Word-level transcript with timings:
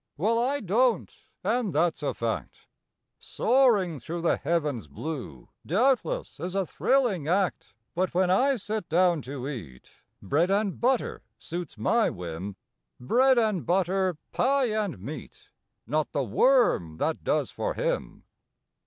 Well, 0.17 0.39
I 0.39 0.61
don 0.61 1.05
t, 1.05 1.13
and 1.43 1.73
that 1.75 1.93
s 1.93 2.01
a 2.01 2.15
fact. 2.15 2.65
Soaring 3.19 3.99
through 3.99 4.21
the 4.23 4.35
heavens 4.37 4.87
blue 4.87 5.49
doubtless 5.63 6.39
is 6.39 6.55
a 6.55 6.65
thrilling 6.65 7.27
act. 7.27 7.75
But 7.93 8.11
when 8.15 8.31
I 8.31 8.55
sit 8.55 8.89
down 8.89 9.21
to 9.21 9.47
eat, 9.47 9.91
bread 10.19 10.49
and 10.49 10.81
butter 10.81 11.21
suits 11.37 11.77
my 11.77 12.09
whim 12.09 12.55
Bread 12.99 13.37
and 13.37 13.63
butter, 13.63 14.17
pie 14.31 14.71
and 14.71 14.97
meat, 14.99 15.49
not 15.85 16.13
the 16.13 16.23
worm 16.23 16.97
that 16.97 17.23
does 17.23 17.51
for 17.51 17.75
him. 17.75 18.23